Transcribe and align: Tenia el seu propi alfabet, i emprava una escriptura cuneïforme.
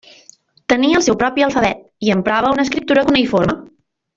Tenia 0.73 0.95
el 1.01 1.03
seu 1.07 1.17
propi 1.19 1.45
alfabet, 1.49 1.85
i 2.07 2.11
emprava 2.17 2.51
una 2.57 2.67
escriptura 2.69 3.05
cuneïforme. 3.11 3.61